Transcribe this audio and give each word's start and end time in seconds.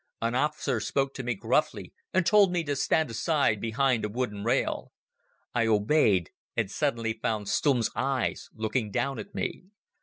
An 0.19 0.33
officer 0.33 0.79
spoke 0.79 1.13
to 1.13 1.21
me 1.21 1.35
gruffly 1.35 1.93
and 2.11 2.25
told 2.25 2.51
me 2.51 2.63
to 2.63 2.75
stand 2.75 3.11
aside 3.11 3.61
behind 3.61 4.03
a 4.03 4.09
wooden 4.09 4.43
rail. 4.43 4.91
I 5.53 5.67
obeyed, 5.67 6.31
and 6.57 6.71
suddenly 6.71 7.13
found 7.13 7.47
Stumm's 7.49 7.91
eyes 7.95 8.49
looking 8.55 8.89
down 8.89 9.19
at 9.19 9.35
me. 9.35 9.65